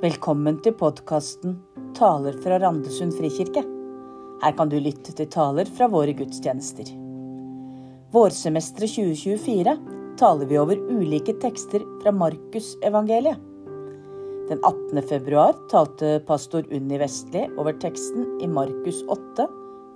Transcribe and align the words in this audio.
Velkommen 0.00 0.56
til 0.64 0.72
podkasten 0.80 1.58
'Taler 1.92 2.32
fra 2.40 2.56
Randesund 2.56 3.12
frikirke'. 3.12 3.60
Her 4.40 4.52
kan 4.56 4.70
du 4.72 4.78
lytte 4.80 5.12
til 5.12 5.26
taler 5.28 5.68
fra 5.68 5.90
våre 5.92 6.14
gudstjenester. 6.16 6.88
Vårsemesteret 8.14 8.94
2024 8.94 9.74
taler 10.16 10.48
vi 10.48 10.56
over 10.56 10.80
ulike 10.88 11.34
tekster 11.42 11.84
fra 12.00 12.14
Markusevangeliet. 12.16 13.36
Den 14.48 14.64
18. 14.64 15.02
februar 15.02 15.52
talte 15.68 16.14
pastor 16.24 16.64
Unni 16.72 16.96
Vestli 16.96 17.44
over 17.58 17.76
teksten 17.76 18.40
i 18.40 18.48
Markus 18.48 19.02
8, 19.04 19.48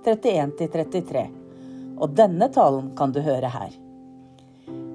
31-33. 0.05 1.25
Og 1.97 2.13
denne 2.13 2.51
talen 2.53 2.93
kan 2.93 3.09
du 3.09 3.23
høre 3.25 3.49
her. 3.49 3.73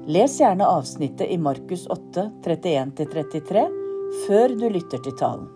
Les 0.07 0.39
gjerne 0.39 0.71
avsnittet 0.71 1.27
i 1.27 1.37
Markus 1.37 1.89
8, 1.91 2.31
31-33 2.47 3.80
før 4.11 4.55
du 4.59 4.67
lytter 4.71 5.03
til 5.03 5.15
talen. 5.19 5.49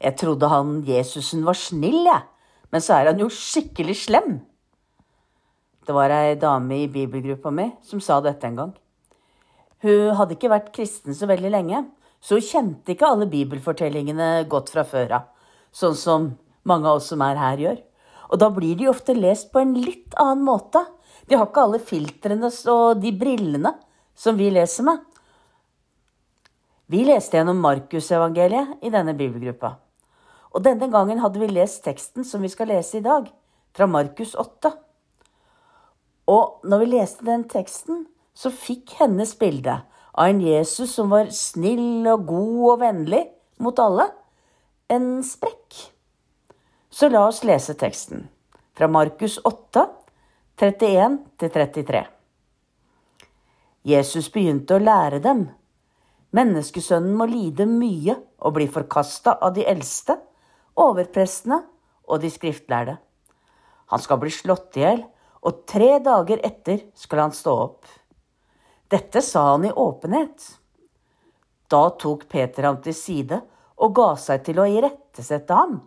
Jeg 0.00 0.16
trodde 0.16 0.48
han 0.48 0.78
Jesusen 0.88 1.42
var 1.44 1.58
snill, 1.60 2.06
jeg, 2.08 2.22
men 2.72 2.80
så 2.80 2.96
er 2.96 3.10
han 3.10 3.20
jo 3.20 3.28
skikkelig 3.28 3.98
slem. 4.06 4.38
Det 5.84 5.96
var 5.96 6.12
ei 6.14 6.38
dame 6.40 6.84
i 6.84 6.88
bibelgruppa 6.92 7.52
mi 7.52 7.66
som 7.84 8.00
sa 8.00 8.20
dette 8.24 8.48
en 8.48 8.56
gang. 8.56 8.72
Hun 9.84 10.14
hadde 10.16 10.36
ikke 10.36 10.52
vært 10.52 10.72
kristen 10.76 11.16
så 11.16 11.28
veldig 11.28 11.52
lenge, 11.52 11.82
så 12.20 12.38
hun 12.38 12.46
kjente 12.46 12.94
ikke 12.94 13.08
alle 13.12 13.28
bibelfortellingene 13.28 14.46
godt 14.48 14.72
fra 14.72 14.84
før 14.88 15.16
av, 15.18 15.28
sånn 15.72 15.96
som 15.96 16.32
mange 16.68 16.88
av 16.88 17.00
oss 17.00 17.08
som 17.12 17.20
er 17.24 17.40
her, 17.40 17.60
gjør. 17.60 17.78
Og 18.30 18.40
da 18.40 18.48
blir 18.54 18.76
de 18.78 18.88
ofte 18.88 19.16
lest 19.16 19.50
på 19.52 19.60
en 19.60 19.74
litt 19.76 20.16
annen 20.20 20.44
måte 20.46 20.84
de 21.30 21.38
har 21.38 21.46
ikke 21.46 21.62
alle 21.62 21.78
filtrene 21.78 22.48
og 22.72 22.98
de 22.98 23.12
brillene 23.14 23.70
som 24.18 24.34
vi 24.34 24.48
leser 24.50 24.82
med. 24.88 24.98
Vi 26.90 27.04
leste 27.06 27.38
gjennom 27.38 27.60
Markusevangeliet 27.62 28.80
i 28.82 28.90
denne 28.90 29.14
bibelgruppa. 29.14 29.76
Og 30.50 30.64
denne 30.66 30.88
gangen 30.90 31.20
hadde 31.22 31.38
vi 31.38 31.46
lest 31.52 31.84
teksten 31.84 32.26
som 32.26 32.42
vi 32.42 32.50
skal 32.50 32.72
lese 32.72 32.98
i 32.98 33.04
dag, 33.04 33.28
fra 33.70 33.86
Markus 33.86 34.34
8. 34.34 34.72
Og 36.34 36.66
når 36.66 36.82
vi 36.82 36.90
leste 36.96 37.28
den 37.28 37.46
teksten, 37.46 38.08
så 38.34 38.50
fikk 38.50 38.96
hennes 38.98 39.36
bilde 39.38 39.76
av 40.10 40.26
en 40.26 40.42
Jesus 40.42 40.96
som 40.98 41.14
var 41.14 41.30
snill 41.30 42.10
og 42.10 42.26
god 42.26 42.58
og 42.72 42.82
vennlig 42.82 43.22
mot 43.62 43.78
alle, 43.78 44.08
en 44.90 45.22
sprekk. 45.22 45.78
Så 46.90 47.06
la 47.06 47.28
oss 47.28 47.44
lese 47.46 47.78
teksten 47.78 48.26
fra 48.74 48.90
Markus 48.90 49.38
8, 49.46 49.86
31-33. 50.60 52.02
Jesus 53.82 54.26
begynte 54.32 54.76
å 54.76 54.82
lære 54.82 55.22
dem. 55.24 55.46
Menneskesønnen 56.36 57.14
må 57.16 57.24
lide 57.30 57.64
mye 57.64 58.18
og 58.44 58.58
bli 58.58 58.66
forkasta 58.68 59.38
av 59.40 59.54
de 59.56 59.64
eldste, 59.64 60.18
overprestene 60.76 61.62
og 62.04 62.20
de 62.20 62.32
skriftlærde. 62.34 62.98
Han 63.88 64.04
skal 64.04 64.20
bli 64.20 64.34
slått 64.36 64.76
i 64.76 64.84
hjel, 64.84 65.02
og 65.40 65.64
tre 65.64 65.94
dager 66.04 66.44
etter 66.44 66.84
skal 66.92 67.24
han 67.24 67.34
stå 67.34 67.56
opp. 67.64 67.88
Dette 68.92 69.24
sa 69.24 69.54
han 69.54 69.64
i 69.64 69.72
åpenhet. 69.72 70.44
Da 71.72 71.86
tok 71.96 72.28
Peter 72.28 72.68
ham 72.68 72.82
til 72.84 72.94
side 72.94 73.40
og 73.80 73.94
ga 73.96 74.12
seg 74.20 74.44
til 74.44 74.60
å 74.60 74.68
irettesette 74.68 75.56
ham. 75.56 75.78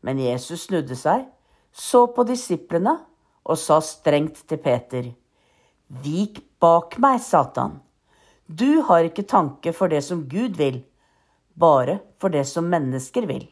Men 0.00 0.24
Jesus 0.24 0.70
snudde 0.70 0.96
seg, 0.96 1.28
så 1.68 2.06
på 2.16 2.24
disiplene 2.24 3.02
og 3.44 3.60
sa 3.60 3.80
strengt 3.84 4.44
til 4.48 4.60
Peter, 4.62 5.10
Vik 6.04 6.40
bak 6.60 6.96
meg, 6.98 7.20
Satan. 7.20 7.78
Du 8.48 8.82
har 8.88 9.04
ikke 9.04 9.26
tanke 9.28 9.72
for 9.76 9.92
det 9.92 10.00
som 10.04 10.24
Gud 10.28 10.56
vil, 10.58 10.80
bare 11.54 12.00
for 12.18 12.32
det 12.32 12.46
som 12.48 12.66
mennesker 12.72 13.28
vil. 13.28 13.46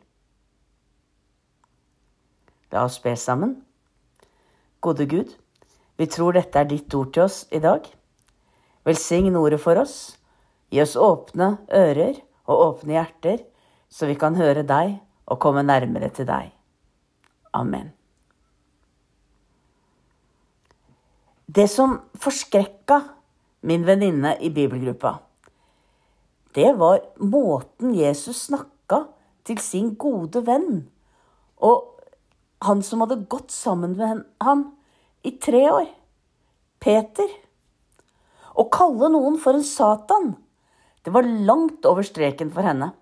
La 2.73 2.87
oss 2.89 2.99
be 3.05 3.15
sammen. 3.17 3.59
Gode 4.81 5.07
Gud, 5.07 5.37
vi 6.01 6.09
tror 6.09 6.35
dette 6.35 6.59
er 6.59 6.69
ditt 6.69 6.95
ord 6.97 7.13
til 7.13 7.27
oss 7.29 7.45
i 7.53 7.61
dag. 7.63 7.85
Velsign 8.89 9.37
ordet 9.39 9.61
for 9.63 9.79
oss. 9.79 10.17
Gi 10.73 10.81
oss 10.83 10.97
åpne 10.97 11.55
ører 11.69 12.17
og 12.49 12.67
åpne 12.67 12.97
hjerter, 12.97 13.43
så 13.93 14.09
vi 14.09 14.17
kan 14.19 14.41
høre 14.41 14.65
deg 14.67 14.97
og 15.29 15.41
komme 15.41 15.63
nærmere 15.63 16.09
til 16.17 16.27
deg. 16.27 16.49
Amen. 17.53 17.93
Det 21.53 21.67
som 21.69 21.99
forskrekka 22.23 23.01
min 23.69 23.83
venninne 23.85 24.37
i 24.41 24.49
bibelgruppa, 24.55 25.19
det 26.57 26.71
var 26.79 27.03
måten 27.19 27.93
Jesus 27.97 28.47
snakka 28.47 29.03
til 29.45 29.59
sin 29.61 29.91
gode 30.01 30.41
venn, 30.47 30.87
og 31.61 31.91
han 32.63 32.81
som 32.87 33.03
hadde 33.05 33.27
gått 33.29 33.53
sammen 33.53 33.99
med 33.99 34.23
ham 34.41 34.65
i 35.27 35.35
tre 35.43 35.65
år, 35.75 35.91
Peter. 36.81 37.29
Å 38.57 38.69
kalle 38.73 39.11
noen 39.13 39.37
for 39.43 39.59
en 39.59 39.67
Satan, 39.67 40.33
det 41.05 41.13
var 41.13 41.27
langt 41.27 41.85
over 41.89 42.07
streken 42.07 42.53
for 42.55 42.65
henne. 42.65 42.93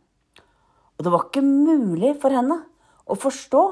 Og 0.98 1.06
det 1.06 1.14
var 1.14 1.28
ikke 1.28 1.44
mulig 1.44 2.16
for 2.22 2.34
henne 2.34 2.62
å 3.06 3.18
forstå 3.18 3.64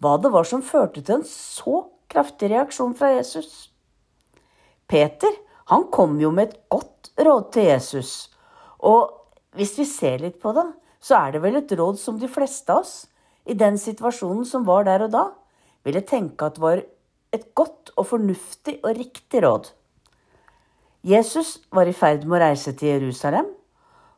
hva 0.00 0.16
det 0.20 0.32
var 0.34 0.48
som 0.48 0.64
førte 0.64 1.00
til 1.00 1.20
en 1.20 1.28
så 1.28 1.86
kraftig 2.10 2.50
reaksjon 2.52 2.96
fra 2.98 3.14
Jesus. 3.14 3.70
Peter 4.90 5.36
han 5.70 5.86
kom 5.94 6.18
jo 6.18 6.32
med 6.34 6.48
et 6.50 6.62
godt 6.72 7.12
råd 7.20 7.50
til 7.54 7.68
Jesus. 7.70 8.12
Og 8.82 9.12
hvis 9.54 9.76
vi 9.78 9.86
ser 9.86 10.22
litt 10.22 10.40
på 10.42 10.52
det, 10.56 10.66
så 11.00 11.20
er 11.20 11.34
det 11.34 11.42
vel 11.44 11.60
et 11.60 11.74
råd 11.78 11.98
som 12.00 12.18
de 12.18 12.28
fleste 12.30 12.74
av 12.74 12.82
oss, 12.82 12.94
i 13.48 13.54
den 13.56 13.78
situasjonen 13.80 14.44
som 14.46 14.66
var 14.66 14.84
der 14.86 15.06
og 15.06 15.12
da, 15.14 15.22
ville 15.86 16.02
tenke 16.06 16.50
at 16.50 16.58
var 16.60 16.82
et 17.32 17.46
godt 17.56 17.92
og 17.96 18.08
fornuftig 18.10 18.76
og 18.82 18.98
riktig 18.98 19.42
råd. 19.46 19.70
Jesus 21.06 21.56
var 21.72 21.88
i 21.88 21.94
ferd 21.96 22.26
med 22.26 22.36
å 22.36 22.42
reise 22.42 22.74
til 22.76 22.92
Jerusalem, 22.92 23.48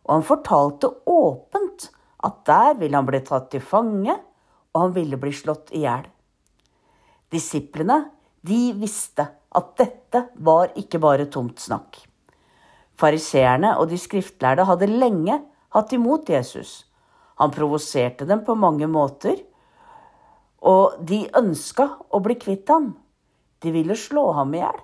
og 0.02 0.14
han 0.16 0.26
fortalte 0.26 0.90
åpent 1.06 1.90
at 2.26 2.40
der 2.48 2.74
ville 2.80 2.98
han 2.98 3.06
bli 3.06 3.20
tatt 3.22 3.52
til 3.52 3.62
fange, 3.62 4.16
og 4.72 4.80
han 4.86 4.96
ville 4.96 5.20
bli 5.20 5.30
slått 5.36 5.70
i 5.76 5.84
hjel. 5.84 6.08
Disiplene, 7.30 8.00
de 8.42 8.72
visste 8.80 9.28
at 9.56 9.74
dette 9.78 10.26
var 10.44 10.72
ikke 10.80 11.00
bare 11.02 11.28
tomt 11.32 11.60
snakk. 11.60 11.98
Fariseerne 12.98 13.74
og 13.80 13.90
de 13.90 13.98
skriftlærde 14.00 14.66
hadde 14.68 14.88
lenge 14.90 15.38
hatt 15.74 15.92
imot 15.96 16.28
Jesus. 16.30 16.84
Han 17.40 17.52
provoserte 17.52 18.28
dem 18.28 18.44
på 18.46 18.56
mange 18.56 18.86
måter, 18.90 19.40
og 20.62 21.00
de 21.02 21.24
ønska 21.38 21.88
å 22.12 22.20
bli 22.22 22.36
kvitt 22.38 22.70
ham. 22.70 22.92
De 23.62 23.72
ville 23.74 23.96
slå 23.98 24.28
ham 24.36 24.52
i 24.54 24.62
hjel. 24.62 24.78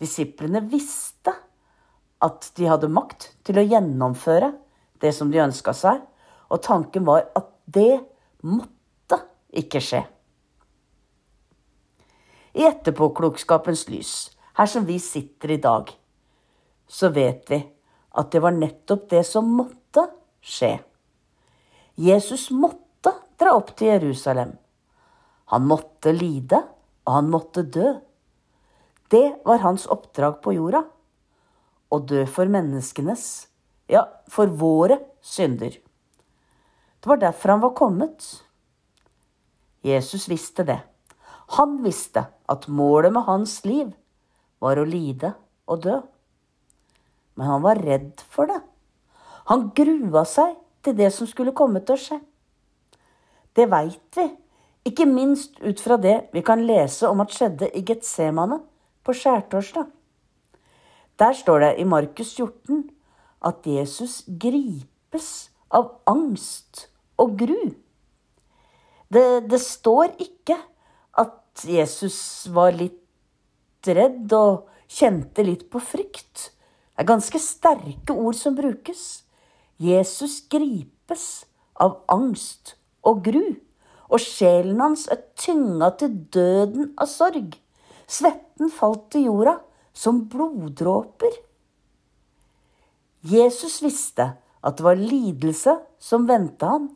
Disiplene 0.00 0.64
visste 0.66 1.34
at 2.24 2.50
de 2.56 2.68
hadde 2.68 2.90
makt 2.90 3.30
til 3.46 3.60
å 3.60 3.66
gjennomføre 3.66 4.52
det 5.00 5.12
som 5.16 5.30
de 5.32 5.40
ønska 5.44 5.74
seg, 5.76 6.00
og 6.50 6.64
tanken 6.64 7.06
var 7.06 7.28
at 7.38 7.52
det 7.70 8.00
måtte 8.42 9.20
ikke 9.60 9.82
skje 9.84 10.02
i 12.52 12.66
etterpåklokskapens 12.66 13.86
lys, 13.88 14.30
her 14.58 14.66
som 14.66 14.86
vi 14.86 14.98
sitter 15.02 15.54
i 15.54 15.60
dag, 15.62 15.90
så 16.90 17.10
vet 17.14 17.50
vi 17.50 17.60
at 18.18 18.32
det 18.32 18.42
var 18.42 18.56
nettopp 18.56 19.06
det 19.10 19.22
som 19.26 19.46
måtte 19.54 20.06
skje. 20.42 20.78
Jesus 22.00 22.48
måtte 22.50 23.12
dra 23.38 23.54
opp 23.58 23.74
til 23.78 23.92
Jerusalem. 23.92 24.56
Han 25.54 25.66
måtte 25.66 26.12
lide, 26.14 26.62
og 27.06 27.14
han 27.16 27.30
måtte 27.30 27.62
dø. 27.62 27.94
Det 29.10 29.42
var 29.46 29.62
hans 29.64 29.86
oppdrag 29.90 30.40
på 30.42 30.54
jorda. 30.54 30.84
Å 31.90 31.98
dø 32.06 32.22
for 32.30 32.50
menneskenes, 32.50 33.24
ja, 33.90 34.04
for 34.30 34.50
våre 34.54 35.00
synder. 35.22 35.74
Det 37.00 37.10
var 37.10 37.18
derfor 37.18 37.56
han 37.56 37.64
var 37.64 37.74
kommet. 37.74 38.26
Jesus 39.82 40.28
visste 40.30 40.66
det. 40.68 40.78
Han 41.56 41.80
visste 41.82 42.26
at 42.50 42.68
målet 42.68 43.12
med 43.14 43.26
hans 43.26 43.56
liv 43.66 43.90
var 44.62 44.78
å 44.78 44.86
lide 44.86 45.32
og 45.70 45.82
dø. 45.86 45.96
Men 47.34 47.46
han 47.46 47.64
var 47.64 47.80
redd 47.82 48.22
for 48.30 48.50
det. 48.50 48.60
Han 49.50 49.70
grua 49.74 50.22
seg 50.28 50.54
til 50.84 50.96
det 50.98 51.10
som 51.14 51.26
skulle 51.26 51.56
komme 51.56 51.82
til 51.82 51.96
å 51.96 52.02
skje. 52.04 52.20
Det 53.56 53.66
veit 53.70 54.18
vi, 54.18 54.28
ikke 54.86 55.08
minst 55.08 55.58
ut 55.60 55.80
fra 55.82 55.98
det 56.00 56.30
vi 56.32 56.42
kan 56.46 56.62
lese 56.68 57.08
om 57.10 57.20
at 57.24 57.34
skjedde 57.34 57.70
i 57.76 57.82
Getsemane 57.86 58.60
på 59.04 59.14
skjærtorsdag. 59.16 59.88
Der 61.20 61.36
står 61.36 61.64
det 61.64 61.72
i 61.82 61.84
Markus 61.84 62.32
14 62.38 62.86
at 63.44 63.66
Jesus 63.66 64.22
gripes 64.40 65.50
av 65.68 65.96
angst 66.08 66.86
og 67.20 67.34
gru. 67.42 67.74
Det, 69.10 69.50
det 69.50 69.60
står 69.60 70.14
ikke 70.22 70.56
Jesus 71.68 72.46
var 72.52 72.74
litt 72.76 73.86
redd 73.86 74.32
og 74.36 74.68
kjente 74.90 75.44
litt 75.46 75.68
på 75.72 75.80
frykt. 75.82 76.50
Det 76.94 77.04
er 77.04 77.08
ganske 77.08 77.40
sterke 77.40 78.12
ord 78.12 78.36
som 78.36 78.56
brukes. 78.58 79.22
Jesus 79.80 80.42
gripes 80.52 81.46
av 81.80 82.02
angst 82.12 82.74
og 83.06 83.22
gru, 83.24 83.56
og 84.10 84.20
sjelen 84.20 84.82
hans 84.82 85.06
er 85.08 85.22
tynga 85.40 85.92
til 86.00 86.18
døden 86.34 86.90
av 87.00 87.08
sorg. 87.08 87.54
Svetten 88.10 88.72
falt 88.74 89.08
til 89.14 89.30
jorda 89.30 89.56
som 89.96 90.26
bloddråper. 90.28 91.32
Jesus 93.24 93.80
visste 93.84 94.32
at 94.60 94.76
det 94.76 94.84
var 94.84 95.00
lidelse 95.00 95.76
som 96.00 96.28
venta 96.28 96.74
han, 96.74 96.90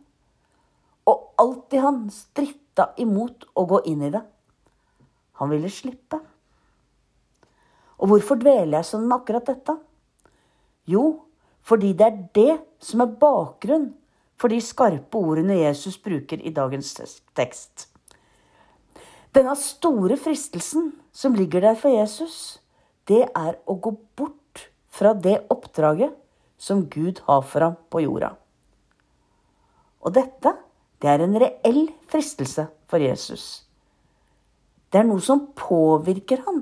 og 1.08 1.32
alltid 1.40 1.80
han 1.84 2.04
stritta 2.12 2.90
imot 3.00 3.48
å 3.56 3.64
gå 3.68 3.80
inn 3.88 4.04
i 4.04 4.12
det. 4.12 4.24
Han 5.40 5.50
ville 5.50 5.70
slippe. 5.72 6.20
Og 7.98 8.10
hvorfor 8.10 8.38
dveler 8.40 8.78
jeg 8.78 8.90
sånn 8.90 9.06
med 9.08 9.18
akkurat 9.20 9.46
dette? 9.48 9.76
Jo, 10.90 11.04
fordi 11.64 11.94
det 11.96 12.06
er 12.06 12.22
det 12.36 12.54
som 12.82 13.04
er 13.04 13.16
bakgrunn 13.20 13.88
for 14.40 14.52
de 14.52 14.60
skarpe 14.60 15.18
ordene 15.18 15.56
Jesus 15.62 15.96
bruker 16.02 16.42
i 16.42 16.52
dagens 16.54 16.92
tekst. 17.36 17.88
Denne 19.34 19.54
store 19.58 20.18
fristelsen 20.20 20.92
som 21.14 21.34
ligger 21.34 21.64
der 21.64 21.78
for 21.78 21.90
Jesus, 21.90 22.60
det 23.08 23.24
er 23.26 23.56
å 23.66 23.78
gå 23.82 23.94
bort 24.18 24.68
fra 24.94 25.14
det 25.14 25.40
oppdraget 25.50 26.14
som 26.60 26.84
Gud 26.90 27.22
har 27.26 27.42
for 27.42 27.66
ham 27.66 27.78
på 27.90 28.04
jorda. 28.04 28.34
Og 30.04 30.14
dette, 30.14 30.54
det 31.02 31.10
er 31.10 31.24
en 31.24 31.38
reell 31.40 31.86
fristelse 32.12 32.68
for 32.90 33.02
Jesus. 33.02 33.64
Det 34.94 35.00
er 35.00 35.08
noe 35.08 35.18
som 35.18 35.48
påvirker 35.58 36.44
han. 36.46 36.60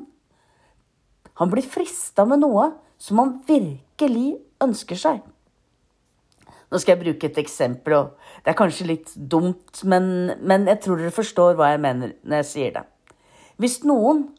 Han 1.37 1.51
blir 1.53 1.67
frista 1.69 2.25
med 2.25 2.41
noe 2.41 2.71
som 2.97 3.21
han 3.21 3.35
virkelig 3.45 4.39
ønsker 4.65 4.97
seg. 4.97 5.19
Nå 6.73 6.81
skal 6.81 6.95
jeg 6.95 7.03
bruke 7.03 7.29
et 7.29 7.41
eksempel, 7.43 7.93
og 7.99 8.31
det 8.41 8.55
er 8.55 8.57
kanskje 8.57 8.87
litt 8.89 9.11
dumt, 9.13 9.83
men, 9.85 10.07
men 10.41 10.65
jeg 10.71 10.81
tror 10.81 11.03
dere 11.03 11.13
forstår 11.13 11.59
hva 11.59 11.75
jeg 11.75 11.83
mener 11.85 12.15
når 12.25 12.41
jeg 12.41 12.49
sier 12.49 12.71
det. 12.79 12.87
Hvis 13.61 13.83
noen 13.85 14.31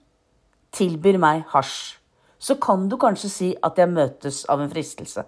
tilbyr 0.73 1.19
meg 1.21 1.43
hasj, 1.51 1.99
så 2.41 2.57
kan 2.57 2.87
du 2.89 2.97
kanskje 2.97 3.29
si 3.29 3.49
at 3.61 3.77
jeg 3.77 3.93
møtes 3.93 4.41
av 4.49 4.63
en 4.63 4.71
fristelse. 4.73 5.21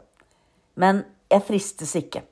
Men 0.81 1.03
jeg 1.29 1.45
fristes 1.45 1.93
ikke. 2.01 2.23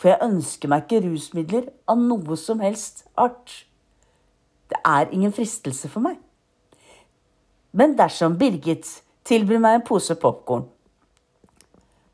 For 0.00 0.14
jeg 0.14 0.24
ønsker 0.24 0.72
meg 0.72 0.86
ikke 0.86 1.04
rusmidler 1.04 1.68
av 1.92 2.00
noe 2.00 2.40
som 2.40 2.64
helst 2.64 3.04
art. 3.20 3.52
Det 4.72 4.80
er 4.88 5.10
ingen 5.12 5.32
fristelse 5.36 5.90
for 5.92 6.00
meg. 6.04 6.16
Men 7.76 7.96
dersom 7.98 8.38
Birgit 8.40 8.88
tilbyr 9.28 9.60
meg 9.60 9.78
en 9.78 9.84
pose 9.84 10.16
popkorn, 10.20 10.64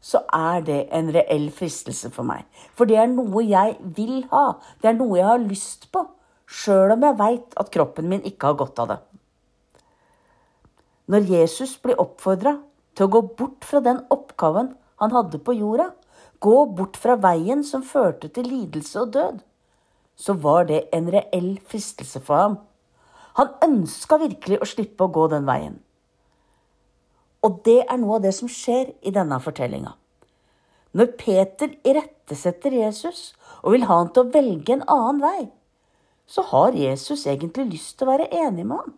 så 0.03 0.23
er 0.35 0.63
det 0.67 0.79
en 0.95 1.11
reell 1.15 1.49
fristelse 1.55 2.11
for 2.15 2.27
meg. 2.27 2.47
For 2.75 2.89
det 2.89 2.99
er 2.99 3.11
noe 3.11 3.43
jeg 3.45 3.77
vil 3.97 4.25
ha. 4.33 4.59
Det 4.81 4.91
er 4.91 4.99
noe 4.99 5.19
jeg 5.19 5.29
har 5.29 5.43
lyst 5.43 5.89
på. 5.95 6.05
Sjøl 6.49 6.95
om 6.95 7.05
jeg 7.05 7.19
veit 7.19 7.57
at 7.61 7.71
kroppen 7.75 8.09
min 8.11 8.25
ikke 8.27 8.51
har 8.51 8.59
godt 8.59 8.83
av 8.83 8.93
det. 8.93 8.99
Når 11.13 11.31
Jesus 11.31 11.77
blir 11.83 12.01
oppfordra 12.01 12.57
til 12.97 13.07
å 13.07 13.13
gå 13.13 13.23
bort 13.39 13.67
fra 13.69 13.83
den 13.85 14.03
oppgaven 14.13 14.73
han 15.03 15.15
hadde 15.15 15.41
på 15.45 15.55
jorda, 15.57 15.91
gå 16.43 16.57
bort 16.79 16.99
fra 17.01 17.19
veien 17.21 17.63
som 17.67 17.87
førte 17.87 18.31
til 18.35 18.49
lidelse 18.51 19.03
og 19.03 19.13
død, 19.15 19.39
så 20.19 20.35
var 20.35 20.67
det 20.71 20.89
en 20.95 21.11
reell 21.15 21.53
fristelse 21.71 22.21
for 22.25 22.43
ham 22.43 22.59
han 23.39 23.55
ønska 23.63 24.19
virkelig 24.19 24.59
å 24.59 24.67
slippe 24.67 25.07
å 25.07 25.13
gå 25.15 25.29
den 25.31 25.47
veien. 25.47 25.79
Og 27.47 27.61
det 27.67 27.85
er 27.85 28.01
noe 28.01 28.17
av 28.19 28.25
det 28.25 28.33
som 28.35 28.51
skjer 28.51 28.91
i 29.07 29.13
denne 29.15 29.39
fortellinga. 29.43 29.93
Når 30.99 31.13
Peter 31.21 31.77
irettesetter 31.87 32.75
Jesus 32.75 33.21
og 33.61 33.77
vil 33.77 33.87
ha 33.87 34.01
han 34.01 34.11
til 34.11 34.25
å 34.25 34.33
velge 34.35 34.75
en 34.75 34.87
annen 34.91 35.23
vei, 35.23 35.47
så 36.27 36.43
har 36.51 36.75
Jesus 36.77 37.29
egentlig 37.31 37.69
lyst 37.77 37.95
til 37.99 38.09
å 38.09 38.17
være 38.17 38.31
enig 38.43 38.67
med 38.67 38.83
ham. 38.83 38.97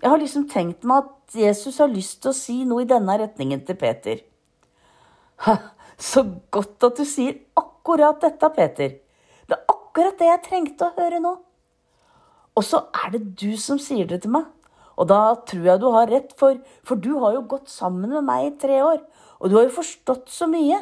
Jeg 0.00 0.12
har 0.12 0.20
liksom 0.20 0.46
tenkt 0.52 0.84
meg 0.84 1.06
at 1.06 1.40
Jesus 1.40 1.80
har 1.80 1.88
lyst 1.92 2.20
til 2.20 2.34
å 2.34 2.36
si 2.36 2.58
noe 2.68 2.84
i 2.84 2.90
denne 2.90 3.16
retningen 3.20 3.64
til 3.64 3.80
Peter. 3.80 4.20
Ha, 5.46 5.56
så 6.10 6.26
godt 6.52 6.84
at 6.84 7.00
du 7.00 7.08
sier 7.08 7.40
akkurat 7.56 8.20
dette, 8.20 8.52
Peter. 8.56 8.98
Akkurat 9.90 10.20
det 10.22 10.28
jeg 10.28 10.42
trengte 10.44 10.86
å 10.86 10.94
høre 10.94 11.18
nå. 11.18 11.32
Og 12.54 12.62
så 12.62 12.84
er 12.94 13.10
det 13.16 13.22
du 13.40 13.56
som 13.58 13.78
sier 13.82 14.06
det 14.06 14.20
til 14.22 14.30
meg. 14.36 14.46
Og 14.94 15.08
da 15.10 15.34
tror 15.48 15.64
jeg 15.66 15.80
du 15.82 15.88
har 15.90 16.06
rett, 16.12 16.30
for, 16.38 16.60
for 16.86 17.00
du 17.00 17.16
har 17.18 17.34
jo 17.34 17.42
gått 17.50 17.72
sammen 17.72 18.12
med 18.12 18.22
meg 18.22 18.44
i 18.46 18.56
tre 18.62 18.78
år. 18.86 19.00
Og 19.40 19.50
du 19.50 19.56
har 19.56 19.66
jo 19.66 19.74
forstått 19.80 20.30
så 20.30 20.46
mye. 20.50 20.78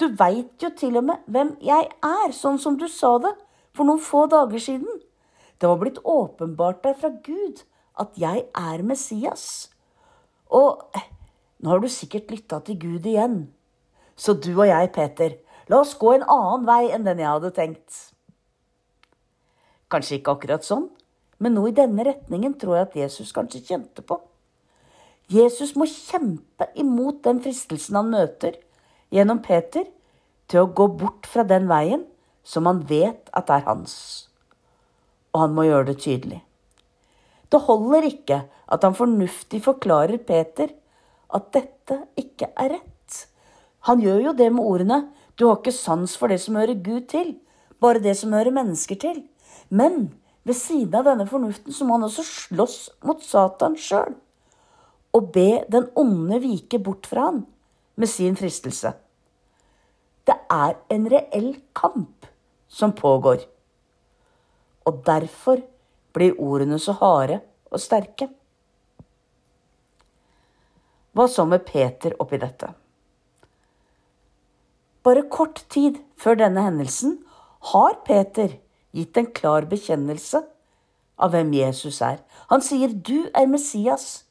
Du 0.00 0.08
veit 0.18 0.58
jo 0.58 0.72
til 0.74 0.98
og 0.98 1.06
med 1.06 1.22
hvem 1.30 1.52
jeg 1.62 1.86
er, 1.94 2.34
sånn 2.34 2.58
som 2.58 2.78
du 2.80 2.88
sa 2.90 3.12
det 3.22 3.30
for 3.76 3.86
noen 3.86 4.02
få 4.02 4.24
dager 4.32 4.58
siden. 4.58 4.98
Det 5.60 5.70
var 5.70 5.78
blitt 5.78 6.00
åpenbart 6.02 6.82
deg 6.82 6.98
fra 6.98 7.12
Gud 7.22 7.62
at 8.02 8.18
jeg 8.18 8.48
er 8.50 8.82
Messias. 8.82 9.68
Og 10.50 10.82
eh, 10.98 11.06
nå 11.62 11.70
har 11.70 11.84
du 11.84 11.86
sikkert 11.86 12.34
lytta 12.34 12.58
til 12.66 12.80
Gud 12.82 13.06
igjen. 13.06 13.44
Så 14.18 14.34
du 14.34 14.50
og 14.56 14.66
jeg, 14.66 14.90
Peter, 14.94 15.38
la 15.70 15.84
oss 15.84 15.94
gå 16.00 16.16
en 16.16 16.26
annen 16.26 16.66
vei 16.66 16.82
enn 16.90 17.06
den 17.06 17.22
jeg 17.22 17.30
hadde 17.30 17.54
tenkt. 17.54 18.13
Kanskje 19.94 20.18
ikke 20.18 20.32
akkurat 20.34 20.64
sånn, 20.66 20.88
men 21.38 21.54
noe 21.54 21.70
i 21.70 21.76
denne 21.76 22.02
retningen 22.02 22.56
tror 22.58 22.80
jeg 22.80 22.86
at 22.88 22.94
Jesus 22.98 23.30
kanskje 23.34 23.60
kjente 23.62 24.02
på. 24.02 24.16
Jesus 25.30 25.76
må 25.78 25.86
kjempe 25.86 26.66
imot 26.74 27.20
den 27.22 27.38
fristelsen 27.44 28.00
han 28.00 28.10
møter 28.10 28.56
gjennom 29.14 29.38
Peter, 29.44 29.86
til 30.50 30.64
å 30.64 30.72
gå 30.76 30.88
bort 30.98 31.28
fra 31.30 31.44
den 31.46 31.68
veien 31.70 32.02
som 32.44 32.66
han 32.68 32.82
vet 32.88 33.30
at 33.38 33.52
er 33.54 33.62
hans. 33.68 33.94
Og 35.32 35.46
han 35.46 35.54
må 35.56 35.64
gjøre 35.64 35.92
det 35.92 36.00
tydelig. 36.02 36.40
Det 37.48 37.62
holder 37.68 38.08
ikke 38.10 38.40
at 38.44 38.84
han 38.84 38.98
fornuftig 38.98 39.62
forklarer 39.64 40.18
Peter 40.26 40.74
at 41.34 41.52
dette 41.54 42.00
ikke 42.20 42.50
er 42.60 42.74
rett. 42.76 43.20
Han 43.86 44.02
gjør 44.02 44.20
jo 44.26 44.32
det 44.32 44.50
med 44.52 44.64
ordene 44.64 44.98
'du 45.38 45.46
har 45.46 45.56
ikke 45.56 45.72
sans 45.72 46.16
for 46.16 46.28
det 46.28 46.40
som 46.40 46.56
hører 46.56 46.82
Gud 46.82 47.08
til', 47.08 47.38
bare 47.80 48.02
det 48.02 48.16
som 48.16 48.32
hører 48.32 48.50
mennesker 48.50 48.94
til'. 48.94 49.24
Men 49.68 50.12
ved 50.44 50.56
siden 50.58 50.94
av 50.98 51.08
denne 51.08 51.26
fornuften 51.28 51.72
så 51.72 51.86
må 51.86 51.96
han 51.96 52.06
også 52.08 52.24
slåss 52.28 52.78
mot 53.06 53.22
Satan 53.24 53.78
sjøl. 53.80 54.14
Og 55.14 55.30
be 55.34 55.64
den 55.70 55.88
onde 55.98 56.40
vike 56.42 56.80
bort 56.82 57.06
fra 57.08 57.30
han 57.30 57.44
med 57.94 58.10
sin 58.10 58.36
fristelse. 58.36 58.92
Det 60.24 60.36
er 60.50 60.76
en 60.90 61.08
reell 61.10 61.50
kamp 61.76 62.26
som 62.68 62.94
pågår. 62.96 63.44
Og 64.84 65.04
derfor 65.06 65.62
blir 66.14 66.38
ordene 66.40 66.78
så 66.78 66.96
harde 66.98 67.40
og 67.70 67.82
sterke. 67.82 68.28
Hva 71.14 71.28
så 71.30 71.44
med 71.46 71.62
Peter 71.66 72.16
oppi 72.18 72.40
dette? 72.42 72.72
Bare 75.04 75.26
kort 75.30 75.60
tid 75.70 76.00
før 76.18 76.40
denne 76.40 76.64
hendelsen 76.64 77.18
har 77.70 78.00
Peter 78.06 78.56
gitt 78.94 79.18
en 79.18 79.30
klar 79.34 79.66
bekjennelse 79.70 80.44
av 81.18 81.34
hvem 81.34 81.52
Jesus 81.54 82.00
er. 82.02 82.22
Han 82.50 82.62
sier 82.62 82.88
'Du 82.88 83.30
er 83.34 83.46
Messias, 83.46 84.24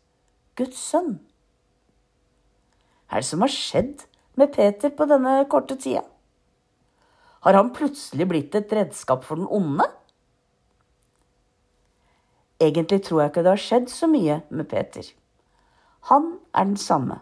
Guds 0.55 0.79
sønn'. 0.79 1.20
Hva 3.08 3.17
er 3.17 3.22
det 3.22 3.29
som 3.29 3.41
har 3.41 3.51
skjedd 3.51 4.05
med 4.36 4.53
Peter 4.53 4.89
på 4.89 5.05
denne 5.05 5.46
korte 5.50 5.75
tida? 5.75 6.03
Har 7.43 7.53
han 7.53 7.74
plutselig 7.75 8.27
blitt 8.27 8.55
et 8.55 8.72
redskap 8.72 9.24
for 9.24 9.36
den 9.36 9.48
onde? 9.51 9.86
Egentlig 12.60 13.03
tror 13.03 13.22
jeg 13.22 13.29
ikke 13.29 13.43
det 13.43 13.51
har 13.51 13.63
skjedd 13.65 13.89
så 13.91 14.08
mye 14.08 14.41
med 14.50 14.70
Peter. 14.70 15.03
Han 16.10 16.39
er 16.53 16.63
den 16.63 16.77
samme. 16.77 17.20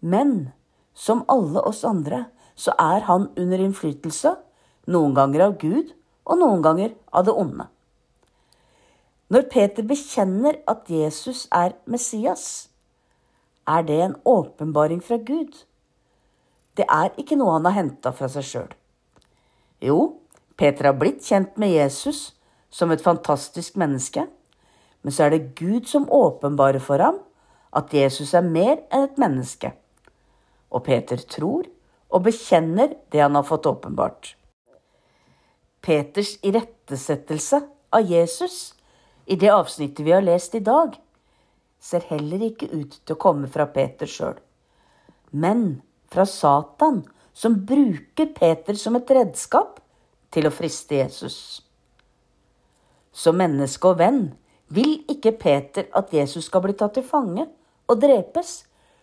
Men 0.00 0.52
som 0.94 1.24
alle 1.28 1.62
oss 1.64 1.84
andre 1.84 2.26
så 2.54 2.74
er 2.78 3.00
han 3.08 3.30
under 3.36 3.58
innflytelse, 3.58 4.34
noen 4.86 5.14
ganger 5.16 5.46
av 5.46 5.56
Gud 5.58 5.94
og 6.30 6.38
noen 6.38 6.62
ganger 6.62 6.94
av 7.10 7.26
det 7.26 7.34
onde. 7.34 7.66
Når 9.30 9.46
Peter 9.50 9.86
bekjenner 9.86 10.58
at 10.70 10.88
Jesus 10.90 11.44
er 11.54 11.76
Messias, 11.90 12.68
er 13.66 13.82
det 13.86 13.98
en 14.02 14.16
åpenbaring 14.26 15.02
fra 15.02 15.20
Gud. 15.22 15.52
Det 16.76 16.86
er 16.90 17.14
ikke 17.18 17.38
noe 17.38 17.54
han 17.58 17.68
har 17.68 17.76
henta 17.76 18.14
fra 18.14 18.30
seg 18.30 18.46
sjøl. 18.46 18.70
Jo, 19.82 19.98
Peter 20.58 20.90
har 20.90 20.98
blitt 20.98 21.22
kjent 21.26 21.58
med 21.60 21.72
Jesus 21.72 22.32
som 22.70 22.90
et 22.90 23.02
fantastisk 23.02 23.78
menneske, 23.80 24.26
men 25.02 25.14
så 25.14 25.26
er 25.26 25.34
det 25.34 25.54
Gud 25.58 25.86
som 25.88 26.10
åpenbarer 26.10 26.82
for 26.82 27.02
ham 27.02 27.22
at 27.76 27.94
Jesus 27.94 28.34
er 28.34 28.46
mer 28.46 28.82
enn 28.90 29.06
et 29.06 29.20
menneske. 29.20 29.72
Og 30.70 30.84
Peter 30.86 31.22
tror 31.30 31.70
og 32.10 32.26
bekjenner 32.26 32.96
det 33.14 33.22
han 33.22 33.38
har 33.38 33.46
fått 33.46 33.70
åpenbart. 33.70 34.34
Peters 35.90 36.36
irettesettelse 36.46 37.58
av 37.90 38.06
Jesus 38.06 38.74
i 39.26 39.34
det 39.34 39.48
avsnittet 39.50 40.04
vi 40.06 40.12
har 40.14 40.22
lest 40.22 40.52
i 40.54 40.60
dag, 40.62 40.92
ser 41.82 42.04
heller 42.12 42.44
ikke 42.46 42.68
ut 42.70 42.92
til 43.02 43.16
å 43.16 43.18
komme 43.18 43.48
fra 43.50 43.64
Peter 43.74 44.06
sjøl, 44.06 44.36
men 45.34 45.80
fra 46.12 46.22
Satan, 46.30 47.00
som 47.34 47.56
bruker 47.66 48.30
Peter 48.36 48.78
som 48.78 48.98
et 49.00 49.10
redskap 49.10 49.80
til 50.30 50.46
å 50.46 50.52
friste 50.54 51.00
Jesus. 51.00 51.38
Som 53.10 53.40
menneske 53.40 53.90
og 53.90 53.98
venn 53.98 54.20
vil 54.70 55.00
ikke 55.10 55.32
Peter 55.40 55.88
at 55.98 56.12
Jesus 56.14 56.46
skal 56.46 56.62
bli 56.68 56.76
tatt 56.78 56.94
til 57.00 57.06
fange 57.08 57.48
og 57.90 57.98
drepes, 57.98 58.60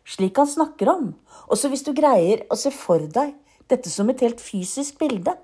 slik 0.07 0.39
han 0.39 0.47
snakker 0.47 0.93
om. 0.93 1.11
Også 1.51 1.67
hvis 1.67 1.83
du 1.83 1.91
greier 1.97 2.45
å 2.47 2.55
se 2.55 2.71
for 2.71 3.03
deg 3.11 3.35
dette 3.67 3.91
som 3.91 4.07
et 4.07 4.23
helt 4.23 4.39
fysisk 4.39 5.01
bilde, 5.03 5.35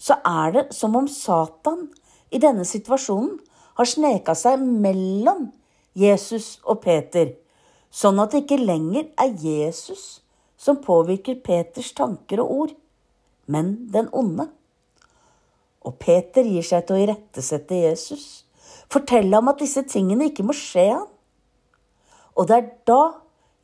så 0.00 0.16
er 0.24 0.54
det 0.54 0.64
som 0.74 0.96
om 0.96 1.08
Satan 1.08 1.88
i 2.32 2.40
denne 2.40 2.64
situasjonen 2.64 3.36
har 3.76 3.88
sneka 3.88 4.34
seg 4.38 4.62
mellom 4.62 5.50
Jesus 5.98 6.58
og 6.64 6.80
Peter, 6.84 7.34
sånn 7.90 8.20
at 8.22 8.32
det 8.32 8.44
ikke 8.44 8.60
lenger 8.62 9.10
er 9.20 9.34
Jesus 9.42 10.20
som 10.60 10.80
påvirker 10.84 11.40
Peters 11.44 11.92
tanker 11.96 12.42
og 12.42 12.52
ord, 12.56 12.74
men 13.50 13.74
den 13.92 14.08
onde. 14.12 14.46
Og 15.80 15.96
Peter 16.00 16.44
gir 16.44 16.64
seg 16.64 16.84
til 16.86 16.98
å 16.98 17.04
irettesette 17.06 17.82
Jesus, 17.82 18.44
fortelle 18.92 19.36
ham 19.36 19.48
at 19.52 19.62
disse 19.62 19.82
tingene 19.88 20.28
ikke 20.28 20.44
må 20.46 20.56
skje 20.56 20.90
ham. 20.92 21.08
Og 22.36 22.48
det 22.48 22.56
er 22.56 22.68
da 22.88 23.00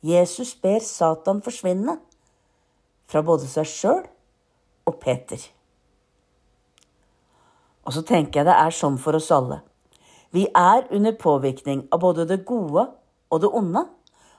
Jesus 0.05 0.53
ber 0.61 0.81
Satan 0.85 1.41
forsvinne 1.45 1.97
fra 3.07 3.23
både 3.25 3.47
seg 3.49 3.69
sjøl 3.69 4.03
og 4.87 4.99
Peter. 5.01 5.39
Og 7.87 7.95
så 7.95 8.03
tenker 8.03 8.41
jeg 8.41 8.49
det 8.49 8.57
er 8.59 8.75
sånn 8.75 8.97
for 8.99 9.15
oss 9.15 9.31
alle. 9.31 9.61
Vi 10.35 10.43
er 10.51 10.89
under 10.91 11.15
påvirkning 11.15 11.85
av 11.91 12.01
både 12.03 12.27
det 12.27 12.43
gode 12.45 12.83
og 13.31 13.41
det 13.41 13.51
onde. 13.55 13.85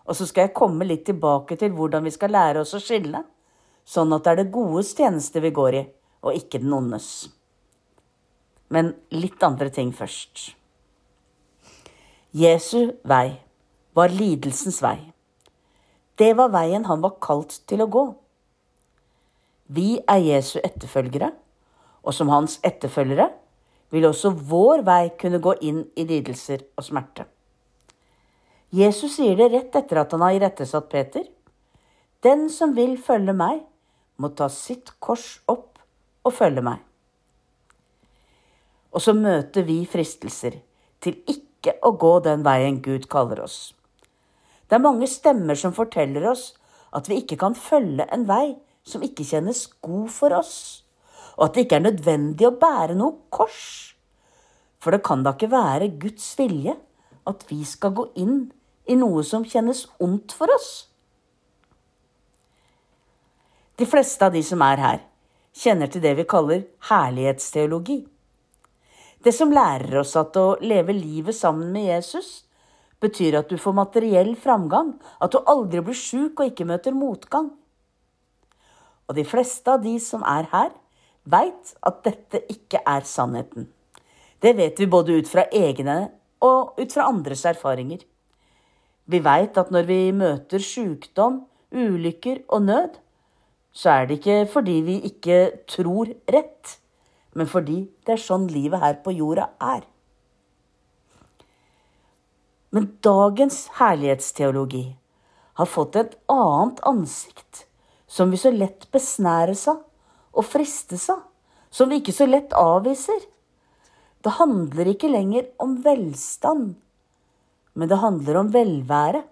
Og 0.09 0.17
så 0.17 0.26
skal 0.28 0.47
jeg 0.47 0.57
komme 0.57 0.85
litt 0.88 1.07
tilbake 1.09 1.57
til 1.61 1.73
hvordan 1.76 2.05
vi 2.05 2.12
skal 2.12 2.33
lære 2.33 2.62
oss 2.64 2.75
å 2.76 2.81
skille, 2.81 3.23
sånn 3.88 4.12
at 4.12 4.25
det 4.25 4.33
er 4.33 4.40
det 4.43 4.52
godes 4.52 4.93
tjeneste 4.97 5.40
vi 5.45 5.52
går 5.57 5.81
i, 5.81 5.83
og 6.25 6.37
ikke 6.37 6.61
den 6.62 6.73
ondes. 6.76 7.09
Men 8.73 8.95
litt 9.12 9.43
andre 9.45 9.73
ting 9.73 9.93
først. 9.97 10.50
Jesu 12.37 12.93
vei 13.09 13.38
var 13.97 14.12
lidelsens 14.12 14.83
vei. 14.85 14.99
Det 16.21 16.35
var 16.37 16.52
veien 16.52 16.85
han 16.88 17.00
var 17.05 17.17
kalt 17.25 17.61
til 17.69 17.85
å 17.85 17.88
gå. 17.88 18.05
Vi 19.73 20.00
er 20.09 20.21
Jesu 20.25 20.59
etterfølgere, 20.61 21.31
og 22.02 22.14
som 22.14 22.31
hans 22.33 22.59
etterfølgere 22.67 23.31
vil 23.95 24.07
også 24.09 24.35
vår 24.50 24.85
vei 24.87 25.02
kunne 25.21 25.40
gå 25.43 25.55
inn 25.64 25.83
i 25.97 26.05
lidelser 26.09 26.64
og 26.76 26.87
smerte. 26.87 27.25
Jesus 28.75 29.17
sier 29.17 29.37
det 29.38 29.49
rett 29.52 29.76
etter 29.81 30.02
at 30.02 30.12
han 30.12 30.25
har 30.26 30.37
irettesatt 30.37 30.90
Peter. 30.93 31.25
Den 32.25 32.49
som 32.52 32.75
vil 32.76 32.99
følge 33.00 33.33
meg, 33.33 33.62
må 34.19 34.33
ta 34.35 34.49
sitt 34.50 34.97
kors 35.00 35.38
opp 35.49 35.78
og 36.26 36.35
følge 36.35 36.64
meg. 36.67 36.83
Og 38.93 39.05
så 39.05 39.14
møter 39.14 39.64
vi 39.64 39.85
fristelser 39.88 40.59
til 41.05 41.21
ikke 41.31 41.76
å 41.87 41.95
gå 42.00 42.12
den 42.26 42.43
veien 42.45 42.81
Gud 42.83 43.07
kaller 43.11 43.45
oss. 43.45 43.73
Det 44.69 44.76
er 44.76 44.85
mange 44.85 45.09
stemmer 45.09 45.57
som 45.57 45.73
forteller 45.76 46.26
oss 46.28 46.50
at 46.93 47.09
vi 47.09 47.23
ikke 47.23 47.38
kan 47.40 47.57
følge 47.57 48.09
en 48.12 48.26
vei 48.28 48.59
som 48.88 49.05
ikke 49.05 49.26
kjennes 49.28 49.67
god 49.85 50.09
for 50.12 50.35
oss, 50.37 50.85
og 51.38 51.47
at 51.47 51.54
det 51.54 51.66
ikke 51.66 51.78
er 51.78 51.87
nødvendig 51.87 52.49
å 52.49 52.57
bære 52.59 52.99
noe 52.99 53.30
kors. 53.30 53.95
For 54.83 54.95
det 54.95 55.04
kan 55.07 55.23
da 55.23 55.35
ikke 55.37 55.50
være 55.52 55.92
Guds 56.02 56.33
vilje 56.38 56.75
at 57.28 57.45
vi 57.49 57.62
skal 57.66 57.95
gå 57.95 58.09
inn 58.18 58.49
i 58.90 58.97
noe 58.99 59.23
som 59.26 59.47
kjennes 59.47 59.85
ondt 60.02 60.35
for 60.35 60.50
oss? 60.50 60.71
De 63.78 63.87
fleste 63.87 64.26
av 64.26 64.35
de 64.35 64.42
som 64.42 64.62
er 64.66 64.83
her, 64.83 65.02
kjenner 65.54 65.90
til 65.90 66.02
det 66.02 66.16
vi 66.18 66.26
kaller 66.26 66.64
herlighetsteologi. 66.88 68.00
Det 69.23 69.35
som 69.35 69.54
lærer 69.54 70.00
oss 70.00 70.16
at 70.18 70.35
å 70.38 70.57
leve 70.62 70.95
livet 70.95 71.37
sammen 71.37 71.71
med 71.75 71.87
Jesus 71.87 72.49
betyr 73.02 73.38
at 73.38 73.50
du 73.50 73.59
får 73.59 73.76
materiell 73.78 74.33
framgang, 74.38 74.97
at 75.23 75.30
du 75.30 75.38
aldri 75.47 75.83
blir 75.87 75.99
sjuk 75.99 76.40
og 76.40 76.50
ikke 76.50 76.66
møter 76.66 76.95
motgang. 76.97 77.52
Og 79.07 79.14
de 79.14 79.25
fleste 79.26 79.71
av 79.71 79.83
de 79.87 79.95
som 80.02 80.26
er 80.26 80.50
her, 80.50 80.75
veit 81.30 81.75
at 81.87 82.00
dette 82.06 82.42
ikke 82.52 82.80
er 82.87 83.04
sannheten. 83.06 83.68
Det 84.42 84.54
vet 84.56 84.78
vi 84.80 84.87
både 84.87 85.18
ut 85.18 85.28
fra 85.28 85.44
egne 85.52 85.99
og 86.44 86.78
ut 86.78 86.94
fra 86.94 87.08
andres 87.11 87.44
erfaringer. 87.49 88.00
Vi 89.08 89.20
veit 89.25 89.58
at 89.58 89.73
når 89.75 89.88
vi 89.88 90.00
møter 90.12 90.62
sjukdom, 90.62 91.42
ulykker 91.73 92.44
og 92.49 92.62
nød, 92.64 92.99
så 93.73 93.90
er 93.90 94.06
det 94.08 94.18
ikke 94.18 94.38
fordi 94.52 94.76
vi 94.87 94.97
ikke 95.08 95.38
tror 95.68 96.12
rett, 96.32 96.78
men 97.35 97.47
fordi 97.47 97.82
det 98.06 98.16
er 98.16 98.23
sånn 98.23 98.49
livet 98.50 98.80
her 98.82 98.99
på 99.04 99.14
jorda 99.16 99.50
er. 99.61 99.85
Men 102.75 102.90
dagens 103.04 103.66
herlighetsteologi 103.78 104.87
har 105.58 105.68
fått 105.68 105.97
et 105.97 106.16
annet 106.30 106.80
ansikt, 106.87 107.64
som 108.06 108.30
vi 108.30 108.40
så 108.40 108.52
lett 108.52 108.88
besnæres 108.92 109.66
av 109.70 109.82
og 110.38 110.47
fristes 110.47 111.09
av, 111.12 111.25
som 111.71 111.90
vi 111.90 111.99
ikke 112.00 112.14
så 112.14 112.28
lett 112.28 112.54
avviser. 112.57 113.18
Det 114.25 114.37
handler 114.38 114.92
ikke 114.92 115.11
lenger 115.11 115.50
om 115.62 115.76
velstand, 115.85 116.76
men 117.75 117.90
det 117.90 118.00
handler 118.02 118.40
om 118.40 118.52
velvære. 118.54 119.23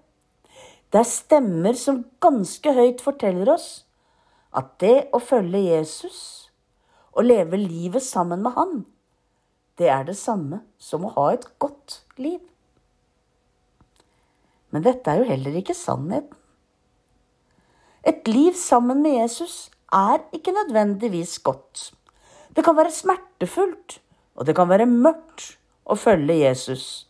Det 0.93 1.01
er 1.03 1.11
stemmer 1.11 1.79
som 1.79 2.05
ganske 2.23 2.75
høyt 2.77 3.03
forteller 3.03 3.51
oss 3.57 3.71
at 4.57 4.77
det 4.81 5.09
å 5.15 5.21
følge 5.21 5.65
Jesus 5.67 6.19
og 7.17 7.27
leve 7.27 7.59
livet 7.61 8.05
sammen 8.05 8.43
med 8.45 8.55
Han, 8.57 8.85
det 9.77 9.91
er 9.93 10.07
det 10.09 10.17
samme 10.17 10.63
som 10.81 11.05
å 11.05 11.13
ha 11.17 11.31
et 11.35 11.45
godt 11.61 12.01
liv. 12.21 12.41
Men 14.73 14.85
dette 14.85 15.11
er 15.11 15.21
jo 15.21 15.29
heller 15.29 15.59
ikke 15.61 15.77
sannheten. 15.77 16.33
Et 18.07 18.29
liv 18.31 18.55
sammen 18.57 19.03
med 19.03 19.19
Jesus 19.19 19.67
er 19.93 20.25
ikke 20.35 20.55
nødvendigvis 20.55 21.39
godt. 21.39 21.93
Det 22.57 22.65
kan 22.65 22.77
være 22.77 22.91
smertefullt, 22.91 24.01
og 24.37 24.47
det 24.47 24.57
kan 24.57 24.69
være 24.69 24.87
mørkt 24.87 25.57
å 25.87 25.97
følge 25.97 26.41
Jesus. 26.41 27.07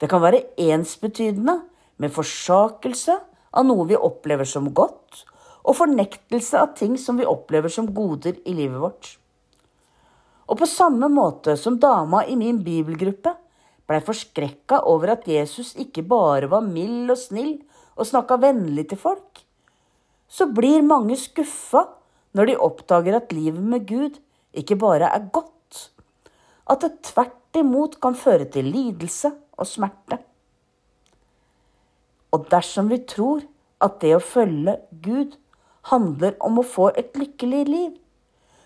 Det 0.00 0.08
kan 0.10 0.22
være 0.22 0.42
ensbetydende 0.60 1.60
med 2.02 2.12
forsakelse 2.12 3.16
av 3.56 3.66
noe 3.68 3.86
vi 3.88 3.96
opplever 3.96 4.48
som 4.48 4.72
godt, 4.74 5.24
og 5.66 5.78
fornektelse 5.78 6.58
av 6.60 6.74
ting 6.78 6.96
som 7.00 7.18
vi 7.18 7.26
opplever 7.26 7.72
som 7.72 7.88
goder 7.94 8.36
i 8.46 8.54
livet 8.54 8.80
vårt. 8.82 9.16
Og 10.46 10.60
på 10.60 10.68
samme 10.70 11.08
måte 11.10 11.56
som 11.58 11.78
dama 11.82 12.22
i 12.26 12.36
min 12.38 12.60
bibelgruppe 12.62 13.32
blei 13.86 14.02
forskrekka 14.02 14.82
over 14.90 15.14
at 15.16 15.26
Jesus 15.30 15.72
ikke 15.78 16.04
bare 16.06 16.50
var 16.50 16.62
mild 16.66 17.10
og 17.10 17.18
snill 17.18 17.56
og 17.96 18.06
snakka 18.06 18.38
vennlig 18.42 18.88
til 18.90 19.00
folk, 19.00 19.45
så 20.28 20.48
blir 20.50 20.84
mange 20.86 21.16
skuffa 21.20 21.86
når 22.36 22.50
de 22.50 22.60
oppdager 22.68 23.16
at 23.16 23.32
livet 23.32 23.62
med 23.62 23.86
Gud 23.88 24.18
ikke 24.56 24.76
bare 24.80 25.10
er 25.12 25.28
godt, 25.32 25.90
at 26.70 26.82
det 26.82 27.02
tvert 27.06 27.56
imot 27.56 28.00
kan 28.02 28.16
føre 28.18 28.48
til 28.52 28.68
lidelse 28.68 29.30
og 29.56 29.68
smerte. 29.68 30.18
Og 32.34 32.48
dersom 32.50 32.90
vi 32.90 32.98
tror 33.08 33.44
at 33.80 34.00
det 34.02 34.16
å 34.16 34.22
følge 34.24 34.76
Gud 35.04 35.36
handler 35.92 36.34
om 36.44 36.58
å 36.60 36.66
få 36.66 36.90
et 36.98 37.14
lykkelig 37.16 37.62
liv, 37.68 37.92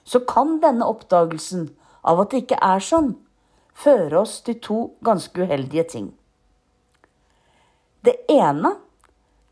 så 0.04 0.22
kan 0.26 0.58
denne 0.62 0.86
oppdagelsen 0.88 1.68
av 2.02 2.22
at 2.22 2.32
det 2.32 2.44
ikke 2.44 2.60
er 2.64 2.82
sånn, 2.82 3.12
føre 3.76 4.22
oss 4.24 4.40
til 4.46 4.58
to 4.64 4.78
ganske 5.04 5.44
uheldige 5.44 5.84
ting. 5.92 6.08
Det 8.00 8.16
ene 8.32 8.72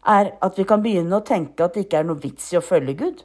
er 0.06 0.30
at 0.44 0.58
vi 0.58 0.66
kan 0.68 0.82
begynne 0.84 1.18
å 1.18 1.26
tenke 1.26 1.64
at 1.64 1.74
det 1.74 1.86
ikke 1.86 2.02
er 2.02 2.08
noe 2.08 2.22
vits 2.22 2.52
i 2.52 2.58
å 2.58 2.64
følge 2.64 2.94
Gud. 2.98 3.24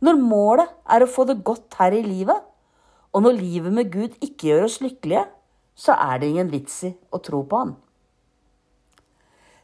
Når 0.00 0.20
målet 0.20 0.70
er 0.88 1.04
å 1.04 1.10
få 1.10 1.26
det 1.28 1.42
godt 1.44 1.76
her 1.80 1.96
i 1.96 2.04
livet, 2.04 2.40
og 3.10 3.24
når 3.24 3.40
livet 3.40 3.74
med 3.74 3.90
Gud 3.92 4.16
ikke 4.22 4.52
gjør 4.52 4.66
oss 4.68 4.80
lykkelige, 4.80 5.26
så 5.74 5.96
er 5.98 6.20
det 6.20 6.30
ingen 6.30 6.52
vits 6.52 6.76
i 6.86 6.92
å 7.10 7.20
tro 7.24 7.42
på 7.48 7.62
Han. 7.62 7.74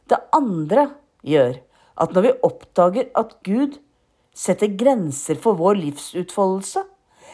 Det 0.07 0.19
andre 0.35 0.89
gjør 1.27 1.57
at 1.97 2.13
når 2.13 2.25
vi 2.25 2.37
oppdager 2.47 3.09
at 3.17 3.33
Gud 3.45 3.79
setter 4.37 4.71
grenser 4.79 5.39
for 5.41 5.57
vår 5.57 5.79
livsutfoldelse, 5.81 6.83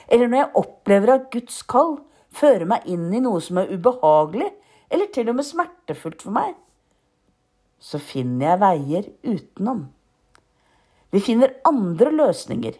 eller 0.07 0.29
når 0.29 0.39
jeg 0.39 0.51
opplever 0.63 1.13
at 1.13 1.29
Guds 1.33 1.61
kall 1.69 1.97
fører 2.33 2.65
meg 2.69 2.87
inn 2.89 3.09
i 3.13 3.21
noe 3.23 3.41
som 3.43 3.59
er 3.61 3.71
ubehagelig, 3.73 4.49
eller 4.93 5.09
til 5.13 5.31
og 5.31 5.37
med 5.39 5.47
smertefullt 5.47 6.23
for 6.23 6.35
meg, 6.35 6.55
så 7.83 7.99
finner 7.99 8.53
jeg 8.53 8.61
veier 8.61 9.09
utenom. 9.27 9.83
Vi 11.13 11.21
finner 11.21 11.57
andre 11.67 12.13
løsninger. 12.15 12.77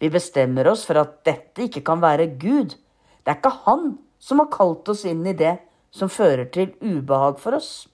Vi 0.00 0.10
bestemmer 0.12 0.68
oss 0.70 0.84
for 0.88 1.00
at 1.00 1.16
dette 1.26 1.66
ikke 1.66 1.82
kan 1.84 2.02
være 2.02 2.28
Gud. 2.40 2.76
Det 3.24 3.32
er 3.32 3.40
ikke 3.40 3.56
Han 3.64 3.98
som 4.20 4.42
har 4.42 4.50
kalt 4.52 4.88
oss 4.92 5.06
inn 5.08 5.24
i 5.26 5.36
det 5.36 5.56
som 5.90 6.12
fører 6.12 6.46
til 6.52 6.74
ubehag 6.84 7.40
for 7.40 7.56
oss. 7.56 7.88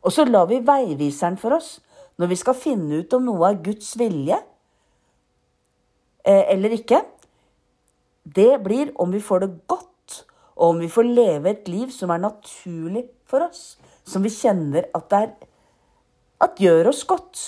Og 0.00 0.12
så 0.16 0.24
lar 0.24 0.48
vi 0.48 0.62
veiviseren 0.64 1.36
for 1.40 1.56
oss 1.56 1.78
når 2.20 2.32
vi 2.32 2.40
skal 2.40 2.56
finne 2.56 3.00
ut 3.00 3.14
om 3.16 3.28
noe 3.28 3.48
er 3.48 3.60
Guds 3.64 3.92
vilje 4.00 4.36
eh, 6.24 6.44
eller 6.52 6.76
ikke. 6.76 7.02
Det 8.24 8.60
blir 8.64 8.92
om 9.00 9.12
vi 9.12 9.20
får 9.24 9.44
det 9.44 9.52
godt, 9.68 10.24
og 10.56 10.74
om 10.74 10.82
vi 10.82 10.90
får 10.92 11.08
leve 11.08 11.52
et 11.52 11.68
liv 11.68 11.92
som 11.92 12.12
er 12.12 12.20
naturlig 12.20 13.06
for 13.28 13.46
oss. 13.46 13.79
Som 14.10 14.26
vi 14.26 14.32
kjenner 14.34 14.88
at, 14.96 15.14
er, 15.14 15.32
at 16.42 16.58
gjør 16.60 16.90
oss 16.90 17.04
godt. 17.08 17.44